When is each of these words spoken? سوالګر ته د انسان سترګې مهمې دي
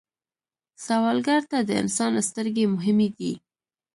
سوالګر 0.85 1.41
ته 1.51 1.57
د 1.67 1.69
انسان 1.81 2.13
سترګې 2.29 2.65
مهمې 2.75 3.09
دي 3.17 3.33